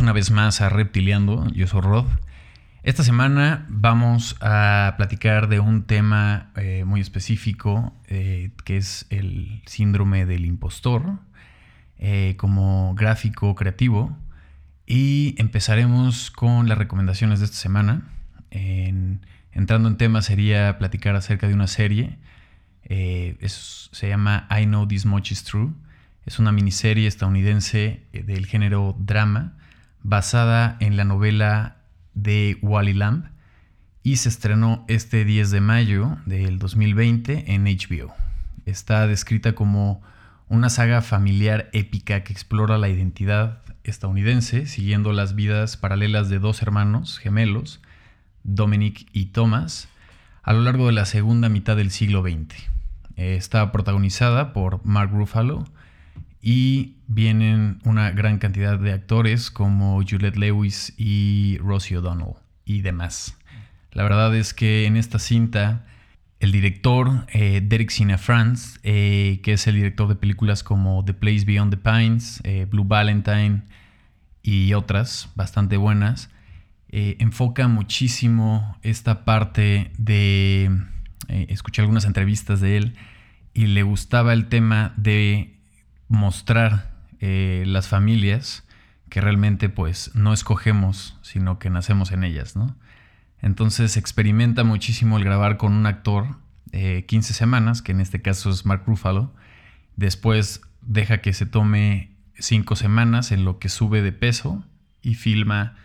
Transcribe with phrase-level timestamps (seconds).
[0.00, 2.06] Una vez más a Reptiliando, yo soy Rod.
[2.84, 9.60] Esta semana vamos a platicar de un tema eh, muy específico eh, que es el
[9.66, 11.18] síndrome del impostor
[11.98, 14.16] eh, como gráfico creativo.
[14.86, 18.08] Y empezaremos con las recomendaciones de esta semana.
[18.50, 22.16] entrando en tema sería platicar acerca de una serie,
[22.88, 25.74] se llama I Know This Much Is True.
[26.24, 29.58] Es una miniserie estadounidense del género drama
[30.02, 31.76] basada en la novela
[32.14, 33.26] de Wally Lamb
[34.02, 38.14] y se estrenó este 10 de mayo del 2020 en HBO.
[38.66, 40.02] Está descrita como
[40.48, 46.62] una saga familiar épica que explora la identidad estadounidense siguiendo las vidas paralelas de dos
[46.62, 47.80] hermanos gemelos,
[48.42, 49.88] Dominic y Thomas,
[50.42, 52.68] a lo largo de la segunda mitad del siglo XX.
[53.16, 55.64] Está protagonizada por Mark Ruffalo,
[56.42, 63.36] y vienen una gran cantidad de actores como Juliette Lewis y Rosie O'Donnell y demás.
[63.92, 65.84] La verdad es que en esta cinta
[66.38, 71.12] el director eh, Derek Sina France, eh, que es el director de películas como The
[71.12, 73.62] Place Beyond the Pines, eh, Blue Valentine
[74.42, 76.30] y otras bastante buenas,
[76.92, 80.76] enfoca muchísimo esta parte de...
[81.28, 82.96] escuché algunas entrevistas de él
[83.54, 85.59] y le gustaba el tema de
[86.10, 88.64] mostrar eh, las familias
[89.08, 92.76] que realmente pues no escogemos, sino que nacemos en ellas, ¿no?
[93.40, 96.36] Entonces experimenta muchísimo el grabar con un actor
[96.72, 99.32] 15 eh, semanas, que en este caso es Mark Ruffalo.
[99.96, 104.64] Después deja que se tome 5 semanas en lo que sube de peso
[105.02, 105.76] y filma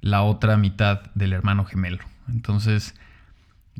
[0.00, 2.04] la otra mitad del hermano gemelo.
[2.28, 2.94] Entonces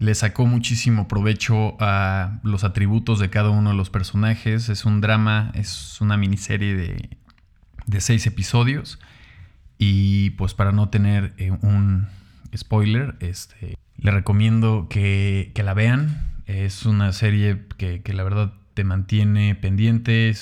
[0.03, 4.69] le sacó muchísimo provecho a los atributos de cada uno de los personajes.
[4.69, 7.11] Es un drama, es una miniserie de,
[7.87, 8.99] de seis episodios.
[9.79, 12.09] Y pues para no tener eh, un
[12.57, 16.33] spoiler, este, le recomiendo que, la vean.
[16.47, 20.35] Es una serie que, la verdad te mantiene pendiente.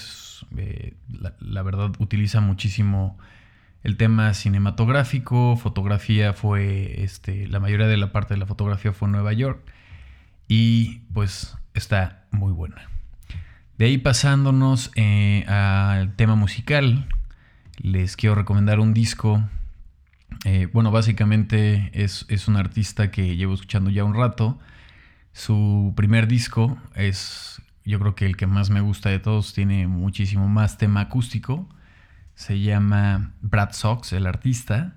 [0.56, 0.94] Eh,
[1.38, 3.19] la, verdad utiliza muchísimo
[3.82, 9.06] el tema cinematográfico, fotografía fue, este, la mayoría de la parte de la fotografía fue
[9.06, 9.60] en Nueva York
[10.48, 12.88] y pues está muy buena.
[13.78, 17.08] De ahí pasándonos eh, al tema musical,
[17.78, 19.42] les quiero recomendar un disco.
[20.44, 24.58] Eh, bueno, básicamente es, es un artista que llevo escuchando ya un rato.
[25.32, 29.86] Su primer disco es, yo creo que el que más me gusta de todos, tiene
[29.86, 31.66] muchísimo más tema acústico
[32.34, 34.96] se llama Brad Sox, el artista,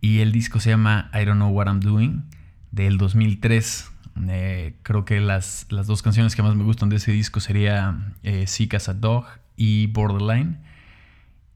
[0.00, 2.24] y el disco se llama I Don't Know What I'm Doing,
[2.70, 3.90] del 2003.
[4.28, 8.14] Eh, creo que las, las, dos canciones que más me gustan de ese disco sería
[8.22, 9.24] eh, Sick as a Dog
[9.56, 10.58] y Borderline.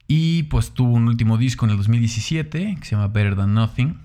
[0.07, 3.99] Y pues tuvo un último disco en el 2017 que se llama Better Than Nothing.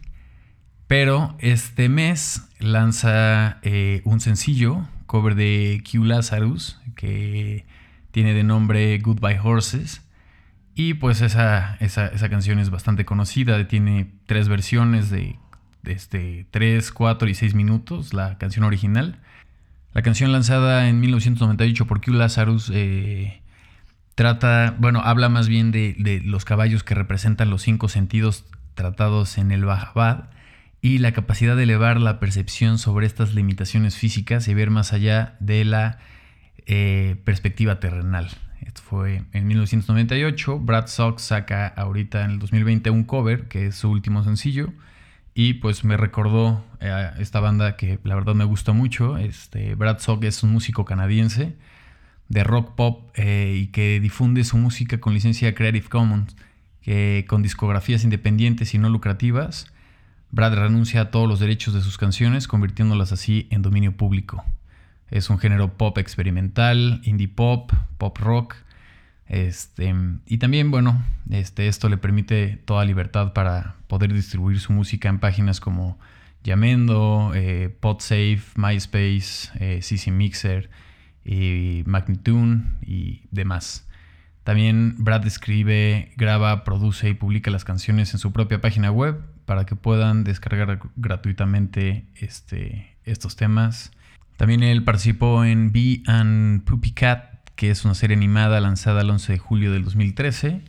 [0.87, 7.65] Pero este mes lanza eh, un sencillo, cover de Q Lazarus, que
[8.11, 10.02] tiene de nombre Goodbye Horses.
[10.75, 15.37] Y pues esa, esa, canción es bastante conocida, tiene tres versiones de,
[15.83, 19.19] este, 3, 4 y 6 minutos, la canción original.
[19.93, 23.43] La canción lanzada en 1998 por Q Lazarus eh,
[24.15, 29.37] trata, bueno, habla más bien de, de, los caballos que representan los cinco sentidos tratados
[29.37, 30.31] en el Bajabad
[30.81, 35.35] y la capacidad de elevar la percepción sobre estas limitaciones físicas y ver más allá
[35.39, 35.99] de la
[36.65, 38.29] eh, perspectiva terrenal.
[38.65, 40.59] Esto fue en 1998.
[40.59, 44.73] Brad Sox saca ahorita en el 2020 un cover, que es su último sencillo.
[45.35, 49.17] Y pues me recordó a esta banda que la verdad me gusta mucho.
[49.17, 51.55] Este, Brad Sock es un músico canadiense
[52.29, 56.35] de rock pop eh, y que difunde su música con licencia Creative Commons,
[56.81, 59.73] que con discografías independientes y no lucrativas.
[60.31, 64.43] Brad renuncia a todos los derechos de sus canciones, convirtiéndolas así en dominio público.
[65.13, 68.55] Es un género pop experimental, indie pop, pop rock.
[69.27, 69.93] Este,
[70.25, 75.19] y también, bueno, este, esto le permite toda libertad para poder distribuir su música en
[75.19, 75.99] páginas como
[76.43, 80.71] Yamendo, eh, Podsafe, MySpace, eh, CC Mixer,
[81.23, 83.87] y Magnitune y demás.
[84.43, 89.67] También Brad escribe, graba, produce y publica las canciones en su propia página web para
[89.67, 93.91] que puedan descargar gratuitamente este, estos temas.
[94.37, 99.09] También él participó en Bee and Poopy Cat, que es una serie animada lanzada el
[99.09, 100.61] 11 de julio del 2013.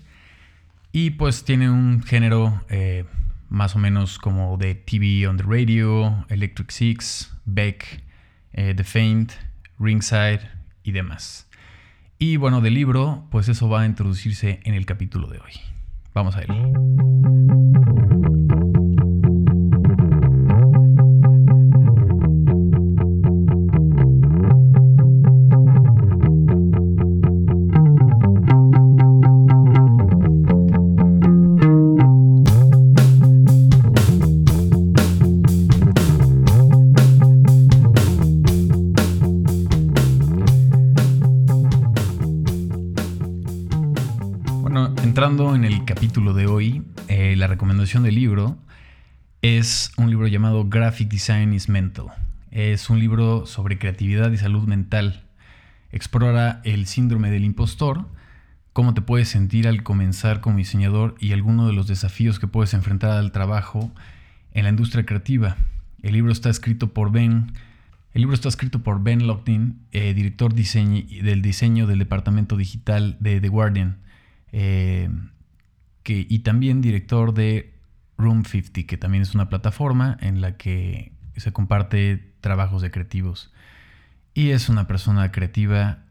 [0.93, 3.05] Y pues tiene un género eh,
[3.49, 8.05] más o menos como de TV on the Radio, Electric Six, Beck,
[8.53, 9.33] eh, The Faint,
[9.79, 10.41] Ringside
[10.83, 11.49] y demás.
[12.19, 15.53] Y bueno, del libro, pues eso va a introducirse en el capítulo de hoy.
[16.15, 18.34] Vamos a él.
[46.15, 48.57] Capítulo de hoy, eh, la recomendación del libro
[49.43, 52.07] es un libro llamado Graphic Design is Mental.
[52.53, 55.25] Es un libro sobre creatividad y salud mental.
[55.91, 58.07] Explora el síndrome del impostor,
[58.73, 62.75] cómo te puedes sentir al comenzar como diseñador y algunos de los desafíos que puedes
[62.75, 63.91] enfrentar al trabajo
[64.53, 65.57] en la industria creativa.
[66.01, 67.55] El libro está escrito por Ben.
[68.13, 73.41] El libro está escrito por Ben Lockton, eh, director del diseño del departamento digital de
[73.41, 73.97] The Guardian.
[74.53, 75.11] Eh,
[76.13, 77.75] y también director de
[78.19, 83.53] Room 50, que también es una plataforma en la que se comparte trabajos de creativos.
[84.35, 86.05] Y es una persona creativa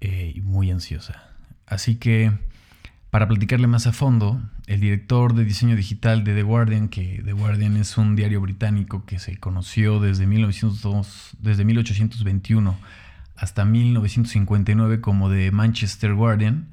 [0.00, 1.30] eh, y muy ansiosa.
[1.66, 2.32] Así que,
[3.10, 7.32] para platicarle más a fondo, el director de diseño digital de The Guardian, que The
[7.32, 12.76] Guardian es un diario británico que se conoció desde, 1902, desde 1821
[13.36, 16.68] hasta 1959 como The Manchester Guardian,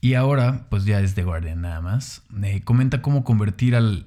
[0.00, 2.22] y ahora, pues ya es The Guardian nada más.
[2.42, 4.06] Eh, comenta cómo convertir al,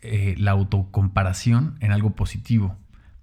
[0.00, 2.76] eh, la autocomparación en algo positivo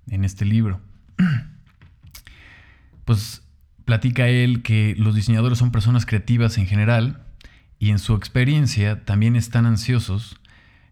[0.09, 0.81] en este libro.
[3.05, 3.43] pues
[3.85, 7.23] platica él que los diseñadores son personas creativas en general
[7.79, 10.39] y en su experiencia también están ansiosos.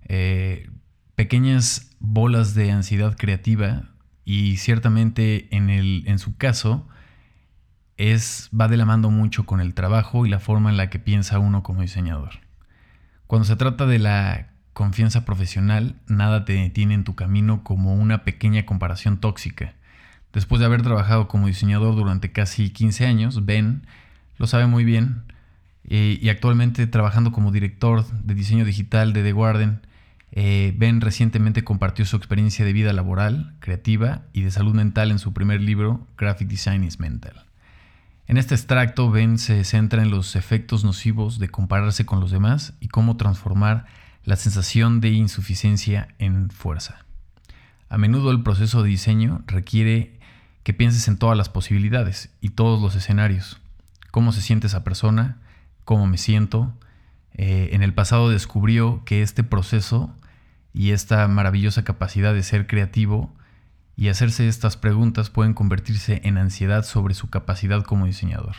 [0.06, 0.70] Eh,
[1.16, 3.90] pequeñas bolas de ansiedad creativa
[4.26, 6.88] y ciertamente en, el, en su caso
[7.98, 11.00] es, va de la mano mucho con el trabajo y la forma en la que
[11.00, 12.32] piensa uno como diseñador.
[13.28, 18.24] Cuando se trata de la confianza profesional, nada te detiene en tu camino como una
[18.24, 19.74] pequeña comparación tóxica.
[20.34, 23.86] Después de haber trabajado como diseñador durante casi 15 años, Ben
[24.38, 25.24] lo sabe muy bien
[25.84, 29.82] eh, y actualmente trabajando como director de diseño digital de The Guardian,
[30.32, 35.20] eh, Ben recientemente compartió su experiencia de vida laboral, creativa y de salud mental en
[35.20, 37.43] su primer libro, Graphic Design is Mental.
[38.28, 42.74] En este extracto, Ben se centra en los efectos nocivos de compararse con los demás
[42.80, 43.86] y cómo transformar
[44.24, 47.06] la sensación de insuficiencia en fuerza.
[47.90, 50.20] A menudo el proceso de diseño requiere
[50.64, 53.60] que pienses en todas las posibilidades y todos los escenarios.
[54.12, 55.38] Cómo se siente esa persona,
[55.84, 56.74] cómo me siento.
[57.34, 60.16] Eh, en el pasado descubrió que este proceso
[60.74, 63.34] y esta maravillosa capacidad de ser creativo
[63.96, 68.56] y hacerse estas preguntas pueden convertirse en ansiedad sobre su capacidad como diseñador.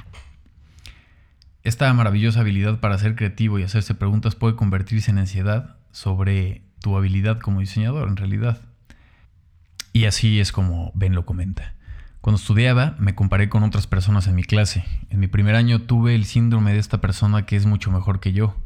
[1.63, 6.97] Esta maravillosa habilidad para ser creativo y hacerse preguntas puede convertirse en ansiedad sobre tu
[6.97, 8.61] habilidad como diseñador en realidad.
[9.93, 11.75] Y así es como Ben lo comenta.
[12.21, 14.85] Cuando estudiaba me comparé con otras personas en mi clase.
[15.11, 18.33] En mi primer año tuve el síndrome de esta persona que es mucho mejor que
[18.33, 18.57] yo.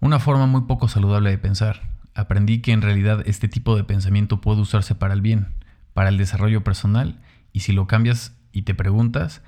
[0.00, 1.82] Una forma muy poco saludable de pensar.
[2.14, 5.61] Aprendí que en realidad este tipo de pensamiento puede usarse para el bien
[5.94, 7.20] para el desarrollo personal
[7.52, 9.42] y si lo cambias y te preguntas,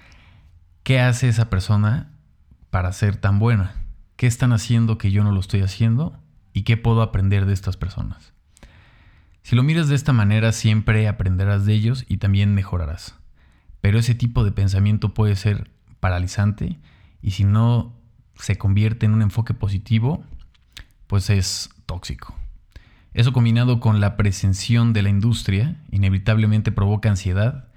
[0.83, 2.11] ¿qué hace esa persona
[2.71, 3.75] para ser tan buena?
[4.16, 6.18] ¿Qué están haciendo que yo no lo estoy haciendo?
[6.52, 8.33] ¿Y qué puedo aprender de estas personas?
[9.42, 13.14] Si lo miras de esta manera, siempre aprenderás de ellos y también mejorarás.
[13.80, 16.78] Pero ese tipo de pensamiento puede ser paralizante
[17.21, 17.92] y si no
[18.37, 20.25] se convierte en un enfoque positivo,
[21.07, 22.35] pues es tóxico.
[23.14, 27.68] Eso combinado con la presención de la industria inevitablemente provoca ansiedad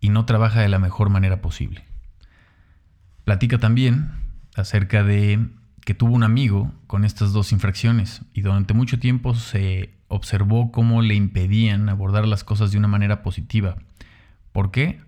[0.00, 1.84] y no trabaja de la mejor manera posible.
[3.24, 4.10] Platica también
[4.56, 5.48] acerca de
[5.84, 11.02] que tuvo un amigo con estas dos infracciones y durante mucho tiempo se observó cómo
[11.02, 13.76] le impedían abordar las cosas de una manera positiva.
[14.52, 15.00] ¿Por qué?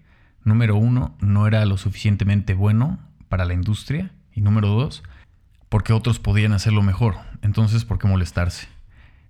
[0.45, 4.11] Número uno, no era lo suficientemente bueno para la industria.
[4.35, 5.03] Y número dos,
[5.69, 7.17] porque otros podían hacerlo mejor.
[7.43, 8.69] Entonces, ¿por qué molestarse?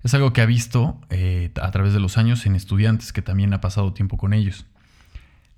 [0.09, 3.53] Es algo que ha visto eh, a través de los años en estudiantes que también
[3.53, 4.65] ha pasado tiempo con ellos.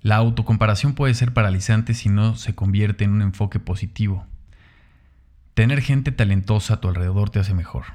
[0.01, 4.27] La autocomparación puede ser paralizante si no se convierte en un enfoque positivo.
[5.53, 7.85] Tener gente talentosa a tu alrededor te hace mejor.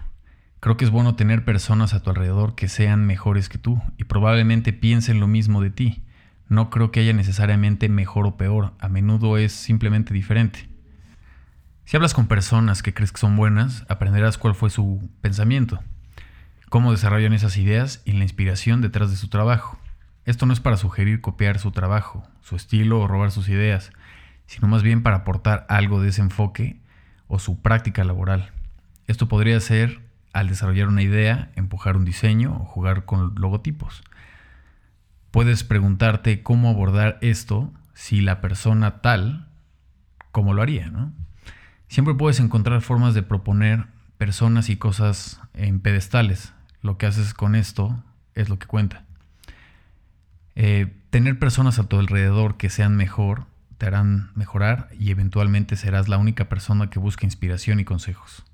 [0.61, 4.05] Creo que es bueno tener personas a tu alrededor que sean mejores que tú y
[4.05, 6.05] probablemente piensen lo mismo de ti.
[6.49, 10.71] No creo que haya necesariamente mejor o peor, a menudo es simplemente diferente.
[11.85, 15.83] Si hablas con personas que crees que son buenas, aprenderás cuál fue su pensamiento
[16.77, 19.79] cómo desarrollan esas ideas y la inspiración detrás de su trabajo.
[20.27, 23.93] Esto no es para sugerir copiar su trabajo, su estilo o robar sus ideas,
[24.45, 26.79] sino más bien para aportar algo de ese enfoque
[27.29, 28.51] o su práctica laboral.
[29.07, 30.03] Esto podría ser
[30.35, 34.05] al desarrollar una idea, empujar un diseño o jugar con logotipos.
[35.31, 39.49] Puedes preguntarte cómo abordar esto si la persona tal,
[40.31, 41.15] cómo lo haría, ¿no?
[41.89, 43.87] Siempre puedes encontrar formas de proponer
[44.19, 46.53] personas y cosas en pedestales.
[46.83, 48.03] Lo que haces con esto
[48.35, 49.05] es lo que cuenta.
[50.55, 53.45] Eh, tener personas a tu alrededor que sean mejor
[53.79, 58.45] te harán mejorar y eventualmente serás la única persona que busca inspiración y consejos.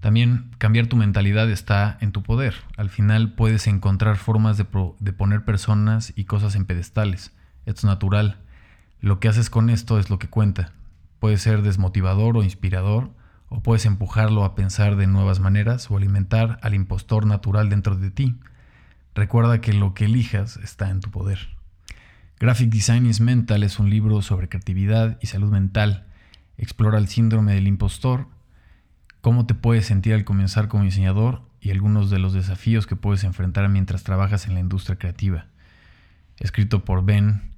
[0.00, 2.54] También cambiar tu mentalidad está en tu poder.
[2.76, 7.32] Al final puedes encontrar formas de, poner personas y cosas en pedestales.
[7.66, 8.38] Es natural.
[9.00, 10.72] Lo que haces con esto es lo que cuenta.
[11.18, 13.10] Puede ser desmotivador o inspirador,
[13.50, 18.10] o puedes empujarlo a pensar de nuevas maneras o alimentar al impostor natural dentro de
[18.10, 18.40] ti.
[19.14, 21.50] Recuerda que lo que elijas está en tu poder.
[22.38, 26.06] Graphic Design is Mental es un libro sobre creatividad y salud mental.
[26.56, 28.28] Explora el síndrome del impostor,
[29.20, 33.24] cómo te puedes sentir al comenzar como diseñador y algunos de los desafíos que puedes
[33.24, 35.46] enfrentar mientras trabajas en la industria creativa.
[36.38, 37.52] Escrito por Ben,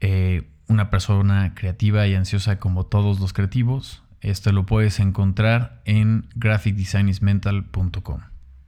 [0.00, 4.03] eh, una persona creativa y ansiosa como todos los creativos.
[4.24, 8.20] Esto lo puedes encontrar en graphicdesignismental.com.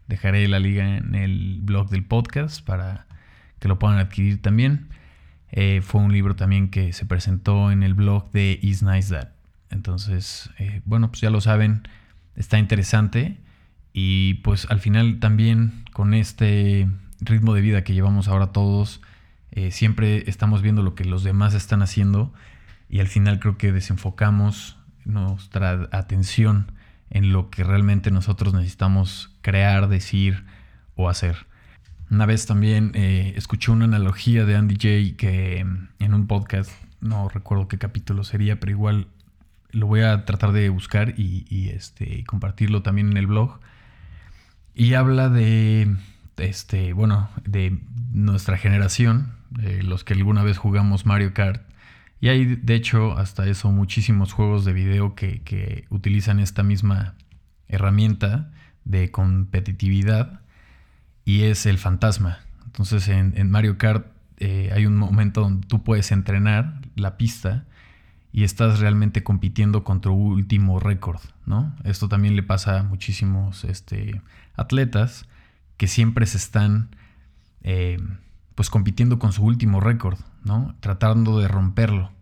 [0.06, 3.06] Dejaré la liga en el blog del podcast para
[3.58, 4.88] que lo puedan adquirir también.
[5.50, 9.30] Eh, fue un libro también que se presentó en el blog de Is Nice That.
[9.70, 11.88] Entonces, eh, bueno, pues ya lo saben,
[12.34, 13.40] está interesante.
[13.94, 16.86] Y pues al final también con este
[17.20, 19.00] ritmo de vida que llevamos ahora todos,
[19.52, 22.34] eh, siempre estamos viendo lo que los demás están haciendo
[22.90, 26.72] y al final creo que desenfocamos nuestra atención
[27.10, 30.44] en lo que realmente nosotros necesitamos crear, decir
[30.94, 31.46] o hacer.
[32.10, 36.70] Una vez también eh, escuché una analogía de Andy J que mm, en un podcast,
[37.00, 39.08] no recuerdo qué capítulo sería, pero igual
[39.70, 43.58] lo voy a tratar de buscar y, este, compartirlo también en el blog.
[44.74, 45.96] Y habla de,
[46.36, 47.78] este, bueno, de
[48.12, 49.32] nuestra generación,
[49.82, 51.62] los que alguna vez jugamos Mario Kart.
[52.26, 57.14] Y hay, de hecho, hasta eso, muchísimos juegos de video que utilizan esta misma
[57.68, 58.50] herramienta
[58.84, 60.40] de competitividad
[61.24, 62.40] y es el fantasma.
[62.64, 67.64] Entonces en, Mario Kart eh, hay un momento donde tú puedes entrenar la pista
[68.32, 71.76] y estás realmente compitiendo contra tu último récord, ¿no?
[71.84, 74.20] Esto también le pasa a muchísimos este,
[74.56, 75.28] atletas
[75.76, 76.90] que siempre se están
[77.62, 77.98] eh,
[78.56, 80.74] pues compitiendo con su último récord, ¿no?
[80.80, 82.15] Tratando de romperlo.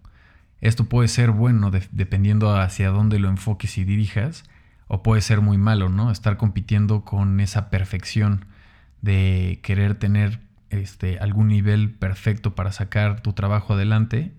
[0.64, 4.44] Esto puede ser bueno dependiendo hacia dónde lo enfoques y dirijas,
[4.86, 6.10] o puede ser muy malo, ¿no?
[6.10, 8.46] Estar compitiendo con esa perfección
[9.02, 10.40] de querer tener
[10.70, 14.32] este, algún nivel perfecto para sacar tu trabajo adelante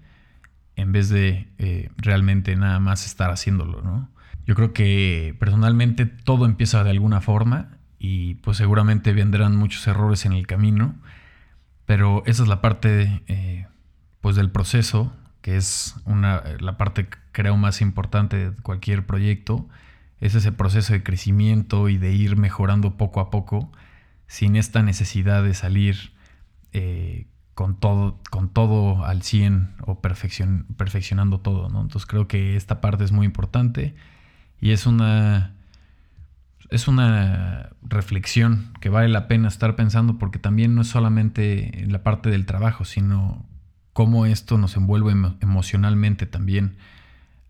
[0.75, 4.09] en vez de eh, realmente nada más estar haciéndolo, ¿no?
[4.47, 10.25] Yo creo que personalmente todo empieza de alguna forma y pues seguramente vendrán muchos errores
[10.25, 10.95] en el camino,
[11.85, 13.67] pero esa es la parte eh,
[14.21, 15.15] pues del proceso,
[15.45, 19.69] que es una, la parte creo más importante de cualquier proyecto,
[20.19, 23.71] es ese proceso de crecimiento y de ir mejorando poco a poco
[24.25, 26.13] sin esta necesidad de salir
[26.73, 31.69] eh, con, todo, con todo al 100 o perfeccionando todo.
[31.69, 31.81] ¿no?
[31.81, 33.93] Entonces creo que esta parte es muy importante
[34.59, 35.53] y es una,
[36.71, 41.91] es una reflexión que vale la pena estar pensando porque también no es solamente en
[41.91, 43.45] la parte del trabajo, sino
[43.95, 46.75] cómo esto nos envuelve emocionalmente también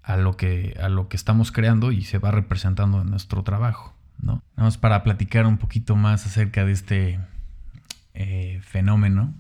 [0.04, 3.96] a lo que, a lo que estamos creando y se va representando en nuestro trabajo.
[4.22, 4.44] ¿no?
[4.56, 7.20] Vamos para platicar un poquito más acerca de este
[8.14, 9.34] eh, fenómeno.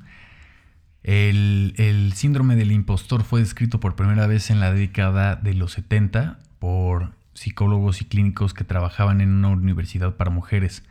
[1.03, 6.39] El, síndrome del impostor fue descrito por primera vez en la década de los 70
[6.57, 10.81] por psicólogos y clínicos que trabajaban en una universidad para mujeres.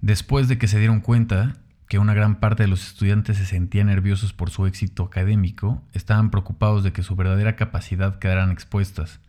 [0.00, 1.52] Después de que se dieron cuenta
[1.88, 6.30] que una gran parte de los estudiantes se sentían nerviosos por su éxito académico, estaban
[6.30, 9.20] preocupados de que su verdadera capacidad quedaran expuestas.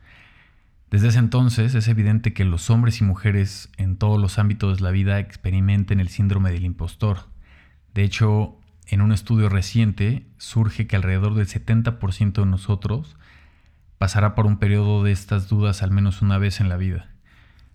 [0.92, 4.84] Desde ese entonces es evidente que los hombres y mujeres en todos los ámbitos de
[4.84, 7.28] la vida experimenten el síndrome del impostor.
[7.94, 13.16] De hecho, en un estudio reciente surge que alrededor del 70% de nosotros
[14.00, 17.10] pasará por un periodo de estas dudas al menos una vez en la vida.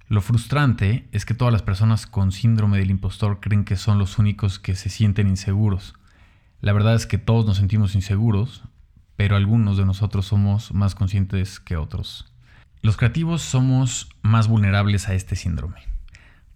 [0.08, 4.18] Lo frustrante es que todas las personas con síndrome del impostor creen que son los
[4.18, 5.94] únicos que se sienten inseguros.
[6.60, 8.64] La verdad es que todos nos sentimos inseguros,
[9.16, 12.30] pero algunos de nosotros somos más conscientes que otros.
[12.82, 15.76] Los creativos somos más vulnerables a este síndrome.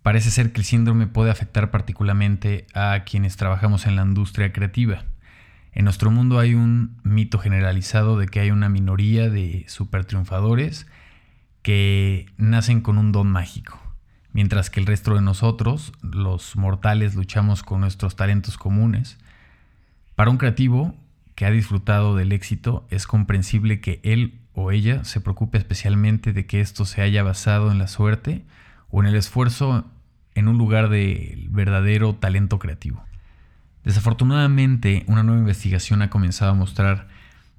[0.02, 5.04] Parece ser que el síndrome puede afectar particularmente a quienes trabajamos en la industria creativa.
[5.72, 10.86] En nuestro mundo hay un mito generalizado de que hay una minoría de super triunfadores
[11.62, 13.80] que nacen con un don mágico,
[14.32, 19.18] mientras que el resto de nosotros, los mortales, luchamos con nuestros talentos comunes.
[20.14, 20.94] Para un creativo
[21.34, 26.46] que ha disfrutado del éxito, es comprensible que él o ella se preocupe especialmente de
[26.46, 28.44] que esto se haya basado en la suerte
[28.90, 29.84] o en el esfuerzo
[30.34, 33.04] en un lugar de verdadero talento creativo.
[33.84, 37.08] Desafortunadamente, una nueva investigación ha comenzado a mostrar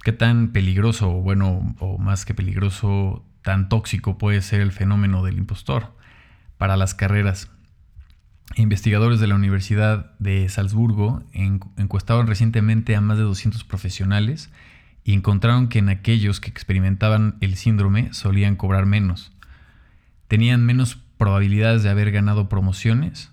[0.03, 5.23] qué tan peligroso, o bueno, o más que peligroso, tan tóxico puede ser el fenómeno
[5.23, 5.95] del impostor
[6.57, 7.49] para las carreras.
[8.55, 14.49] Investigadores de la Universidad de Salzburgo encuestaron recientemente a más de 200 profesionales
[15.03, 19.31] y encontraron que en aquellos que experimentaban el síndrome solían cobrar menos.
[20.27, 23.31] Tenían menos probabilidades de haber ganado promociones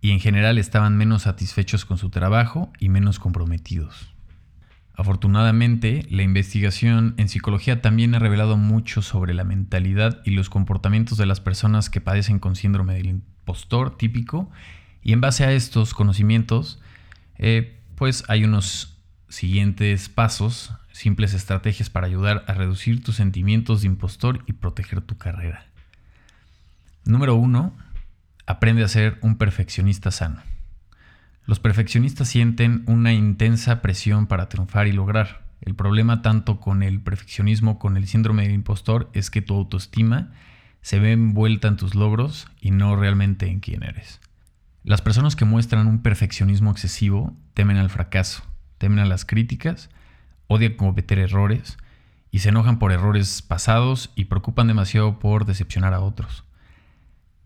[0.00, 4.15] y en general estaban menos satisfechos con su trabajo y menos comprometidos.
[4.96, 11.18] Afortunadamente, la investigación en psicología también ha revelado mucho sobre la mentalidad y los comportamientos
[11.18, 14.50] de las personas que padecen con síndrome del impostor típico
[15.02, 16.80] y en base a estos conocimientos,
[17.36, 18.96] eh, pues hay unos
[19.28, 25.18] siguientes pasos, simples estrategias para ayudar a reducir tus sentimientos de impostor y proteger tu
[25.18, 25.66] carrera.
[27.04, 27.74] Número uno,
[28.46, 30.40] aprende a ser un perfeccionista sano.
[31.46, 35.46] Los perfeccionistas sienten una intensa presión para triunfar y lograr.
[35.60, 39.54] El problema tanto con el perfeccionismo como con el síndrome del impostor es que tu
[39.54, 40.32] autoestima
[40.82, 44.20] se ve envuelta en tus logros y no realmente en quién eres.
[44.82, 48.42] Las personas que muestran un perfeccionismo excesivo temen al fracaso,
[48.78, 49.88] temen a las críticas,
[50.48, 51.78] odian cometer errores
[52.32, 56.45] y se enojan por errores pasados y preocupan demasiado por decepcionar a otros.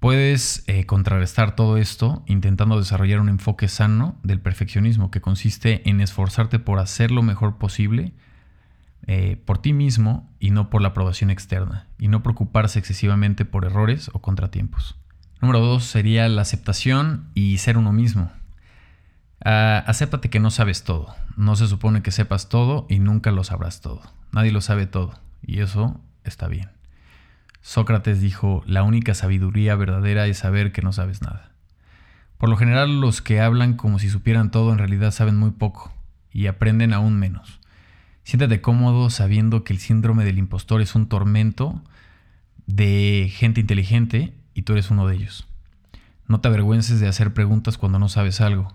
[0.00, 6.00] Puedes eh, contrarrestar todo esto intentando desarrollar un enfoque sano del perfeccionismo que consiste en
[6.00, 8.14] esforzarte por hacer lo mejor posible
[9.06, 13.66] eh, por ti mismo y no por la aprobación externa, y no preocuparse excesivamente por
[13.66, 14.96] errores o contratiempos.
[15.42, 18.30] Número dos sería la aceptación y ser uno mismo.
[19.44, 21.14] Uh, acéptate que no sabes todo.
[21.36, 24.02] No se supone que sepas todo y nunca lo sabrás todo.
[24.32, 26.70] Nadie lo sabe todo, y eso está bien.
[27.60, 31.52] Sócrates dijo, la única sabiduría verdadera es saber que no sabes nada.
[32.38, 35.92] Por lo general los que hablan como si supieran todo en realidad saben muy poco
[36.32, 37.60] y aprenden aún menos.
[38.24, 41.82] Siéntate cómodo sabiendo que el síndrome del impostor es un tormento
[42.66, 45.46] de gente inteligente y tú eres uno de ellos.
[46.26, 48.74] No te avergüences de hacer preguntas cuando no sabes algo.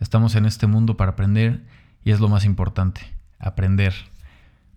[0.00, 1.62] Estamos en este mundo para aprender
[2.02, 3.02] y es lo más importante,
[3.38, 3.94] aprender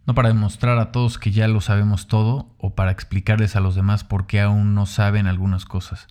[0.07, 3.75] no para demostrar a todos que ya lo sabemos todo o para explicarles a los
[3.75, 6.07] demás por qué aún no saben algunas cosas.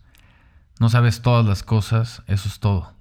[0.79, 2.93] No sabes todas las cosas, eso es todo.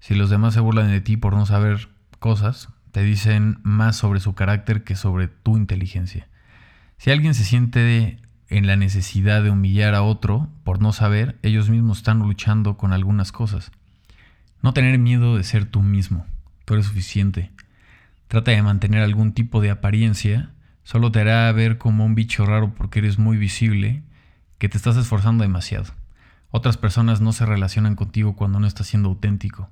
[0.00, 4.18] Si los demás se burlan de ti por no saber cosas, te dicen más sobre
[4.18, 6.26] su carácter que sobre tu inteligencia.
[6.98, 11.70] Si alguien se siente en la necesidad de humillar a otro por no saber, ellos
[11.70, 13.70] mismos están luchando con algunas cosas.
[14.60, 16.26] No tener miedo de ser tú mismo,
[16.64, 17.52] tú eres suficiente.
[18.32, 22.72] Trata de mantener algún tipo de apariencia, solo te hará ver como un bicho raro
[22.74, 24.04] porque eres muy visible,
[24.56, 25.92] que te estás esforzando demasiado.
[26.50, 29.68] Otras personas no se relacionan contigo cuando no estás siendo auténtico.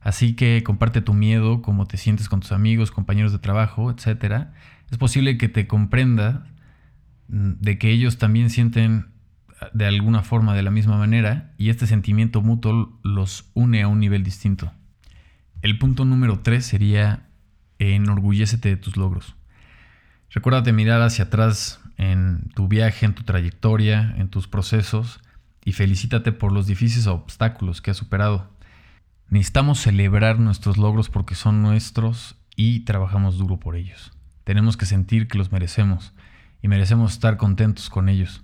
[0.00, 4.48] Así que comparte tu miedo, cómo te sientes con tus amigos, compañeros de trabajo, etc.
[4.90, 6.48] Es posible que te comprenda
[7.28, 9.12] mm, de que ellos también sienten
[9.60, 13.86] ah, de alguna forma de la misma manera y este sentimiento mutuo los une a
[13.86, 14.72] un nivel distinto.
[15.60, 17.28] El punto número 3 sería
[17.90, 19.36] enorgullécete de tus logros.
[20.30, 25.20] Recuérdate mirar hacia atrás en tu viaje, en tu trayectoria, en tus procesos
[25.64, 28.50] y felicítate por los difíciles obstáculos que has superado.
[29.28, 34.12] Necesitamos celebrar nuestros logros porque son nuestros y trabajamos duro por ellos.
[34.44, 36.12] Tenemos que sentir que los merecemos
[36.62, 38.42] y merecemos estar contentos con ellos.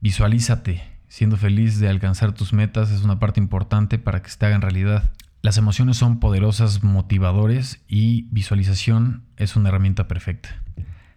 [0.00, 4.46] Visualízate siendo feliz de alcanzar tus metas es una parte importante para que se te
[4.46, 5.12] hagan realidad.
[5.44, 10.62] Las emociones son poderosas motivadores y visualización es una herramienta perfecta.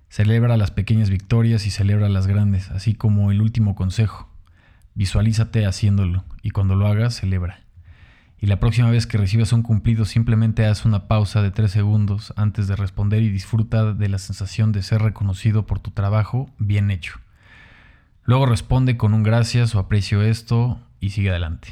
[0.10, 4.30] Celebra las pequeñas victorias y celebra las grandes, así como el último consejo.
[4.96, 7.62] Visualízate haciéndolo y cuando lo hagas, celebra.
[8.38, 12.34] Y la próxima vez que recibas un cumplido, simplemente haz una pausa de tres segundos
[12.36, 16.92] antes de responder y disfruta de la sensación de ser reconocido por tu trabajo bien
[16.92, 17.22] hecho.
[18.26, 21.70] Luego responde con un gracias o aprecio esto y sigue adelante.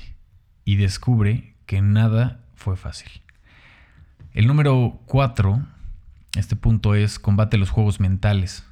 [0.63, 3.09] Y descubre que nada fue fácil.
[4.33, 5.65] El número 4,
[6.35, 8.65] este punto es combate los juegos mentales.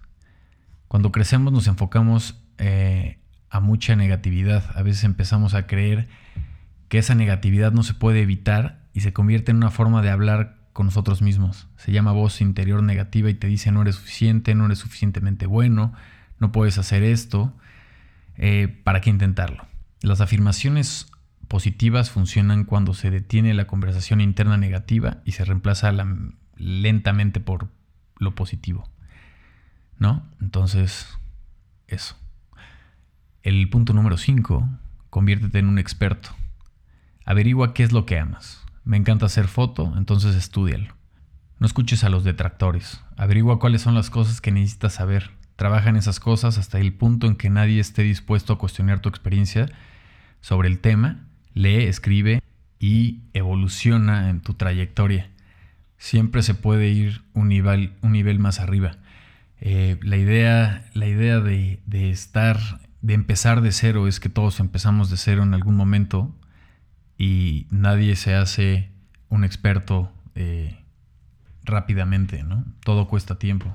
[0.87, 3.19] Cuando crecemos nos enfocamos eh,
[3.49, 4.63] a mucha negatividad.
[4.75, 6.07] A veces empezamos a creer
[6.89, 10.57] que esa negatividad no se puede evitar y se convierte en una forma de hablar
[10.73, 11.67] con nosotros mismos.
[11.77, 15.93] Se llama voz interior negativa y te dice no eres suficiente, no eres suficientemente bueno,
[16.39, 17.53] no puedes hacer esto.
[18.37, 19.67] eh, ¿para qué intentarlo?
[20.01, 21.11] Las afirmaciones
[21.53, 25.93] positivas funcionan cuando se detiene la conversación interna negativa y se reemplaza
[26.57, 27.69] lentamente por
[28.17, 28.89] lo positivo.
[29.99, 30.25] ¿No?
[30.41, 31.15] Entonces,
[31.85, 32.17] eso.
[33.43, 34.67] El punto número 5,
[35.11, 36.29] conviértete en un experto.
[37.23, 38.65] Averigua qué es lo que amas.
[38.83, 40.95] Me encanta hacer foto, entonces estudialo.
[41.59, 43.03] No escuches a los detractores.
[43.15, 45.29] Averigua cuáles son las cosas que necesitas saber.
[45.55, 49.09] Trabaja en esas cosas hasta el punto en que nadie esté dispuesto a cuestionar tu
[49.09, 49.67] experiencia
[50.41, 51.27] sobre el tema.
[51.53, 52.41] Lee, escribe
[52.79, 55.29] y evoluciona en tu trayectoria.
[55.97, 58.97] Siempre se puede ir un nivel, más arriba.
[59.61, 62.59] Eh, la idea, la idea de, de estar,
[63.01, 66.35] de empezar de cero es que todos empezamos de cero en algún momento
[67.17, 68.89] y nadie se hace
[69.29, 70.77] un experto eh,
[71.63, 72.65] rápidamente, ¿no?
[72.83, 73.73] Todo cuesta tiempo.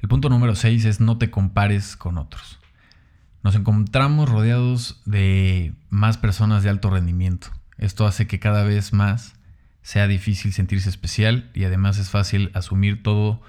[0.00, 2.58] El punto número 6 es no te compares con otros.
[3.42, 7.48] Nos encontramos rodeados de más personas de alto rendimiento.
[7.76, 9.34] Esto hace que cada vez más
[9.82, 13.40] sea difícil sentirse especial y además es fácil asumir todo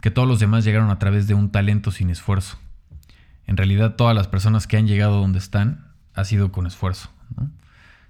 [0.00, 2.58] que todos los demás llegaron a través de un talento sin esfuerzo.
[3.46, 7.10] En realidad todas las personas que han llegado donde están ha sido con esfuerzo.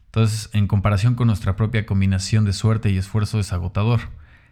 [0.06, 4.00] Entonces, en comparación con nuestra propia combinación de suerte y esfuerzo es agotador.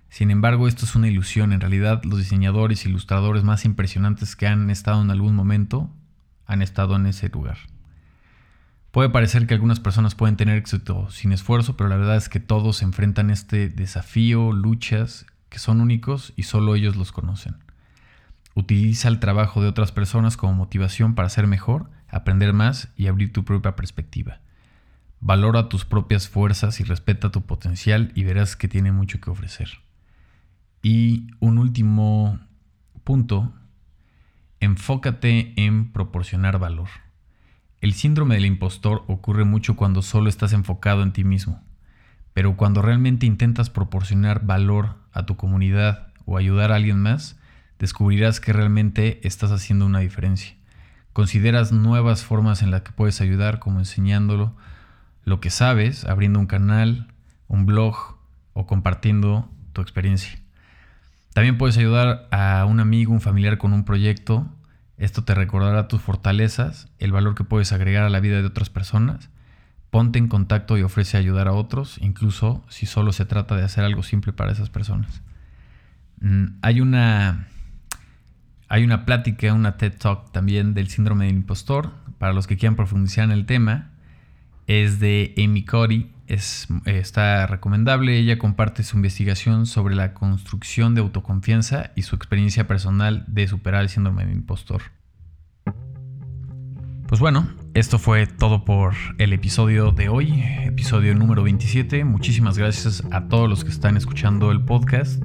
[0.09, 1.53] Sin embargo, esto es una ilusión.
[1.53, 5.91] En realidad, los diseñadores e ilustradores más impresionantes que han estado en algún momento
[6.49, 7.59] han estado en ese lugar.
[8.91, 12.41] Puede parecer que algunas personas pueden tener éxito sin esfuerzo, pero la verdad es que
[12.41, 17.57] todos enfrentan este desafío, luchas que son únicos y solo ellos los conocen.
[18.55, 23.33] Utiliza el trabajo de otras personas como motivación para ser mejor, aprender más y abrir
[23.33, 24.41] tu propia perspectiva.
[25.21, 29.69] Valora tus propias fuerzas y respeta tu potencial y verás que tiene mucho que ofrecer.
[30.83, 32.41] Y un último
[33.05, 33.53] punto,
[34.61, 36.89] enfócate en proporcionar valor.
[37.81, 41.63] El síndrome del impostor ocurre mucho cuando solo estás enfocado en ti mismo,
[42.35, 47.39] pero cuando realmente intentas proporcionar valor a tu comunidad o ayudar a alguien más,
[47.79, 50.57] descubrirás que realmente estás haciendo una diferencia.
[51.13, 54.57] Consideras nuevas formas en las que puedes ayudar, como enseñándolo
[55.25, 57.09] lo que sabes, abriendo un canal,
[57.49, 58.17] un blog
[58.53, 60.41] o compartiendo tu experiencia.
[61.39, 64.49] También puedes ayudar a un amigo, un familiar con un proyecto.
[64.97, 68.71] Esto te recordará tus fortalezas, el valor que puedes agregar a la vida de otras
[68.71, 69.31] personas.
[69.91, 73.85] Ponte en contacto y ofrece ayudar a otros, incluso si solo se trata de hacer
[73.85, 75.23] algo simple para esas personas.
[76.21, 77.47] Mm, hay una,
[78.69, 81.93] hay una plática, una TED Talk también del síndrome del impostor.
[82.19, 83.91] Para los que quieran profundizar en el tema,
[84.67, 88.19] es de Amy Cody es, está recomendable.
[88.19, 93.83] Ella comparte su investigación sobre la construcción de autoconfianza y su experiencia personal de superar
[93.83, 94.83] el síndrome del impostor.
[97.07, 102.05] Pues bueno, esto fue todo por el episodio de hoy, episodio número 27.
[102.05, 105.23] Muchísimas gracias a todos los que están escuchando el podcast.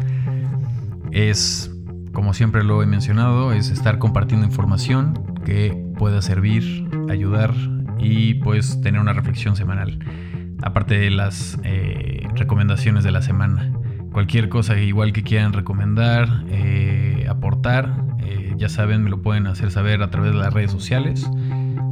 [1.12, 1.70] Es,
[2.14, 7.54] como siempre lo he mencionado, es estar compartiendo información que pueda servir, ayudar
[8.00, 10.00] y pues tener una reflexión semanal
[10.64, 13.72] aparte de las eh, recomendaciones de la semana.
[14.12, 19.72] Cualquier cosa igual que quieran recomendar, eh, aportar, eh, ya saben, me lo pueden hacer
[19.72, 21.30] saber a través de las redes sociales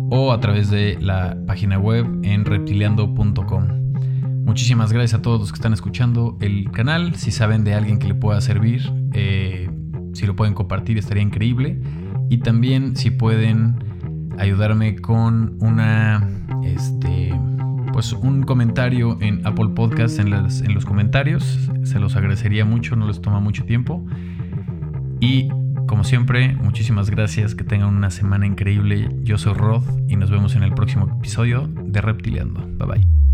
[0.10, 3.67] o a través de la página web en reptiliando.com.
[4.45, 7.15] Muchísimas gracias a todos los que están escuchando el canal.
[7.15, 8.81] Si saben de alguien que le pueda servir,
[10.13, 11.79] si lo pueden compartir estaría increíble.
[12.29, 13.75] Y también si pueden
[14.38, 16.27] ayudarme con una
[16.63, 17.34] este,
[17.91, 21.69] pues un comentario en Apple Podcast en, en los comentarios.
[21.84, 24.06] Se los agradecería mucho, no les toma mucho tiempo.
[25.19, 25.49] Y
[25.88, 29.10] como siempre, muchísimas gracias, que tengan una semana increíble.
[29.23, 32.62] Yo soy Rod y nos vemos en el próximo episodio de Reptiliando.
[32.77, 33.30] Bye bye.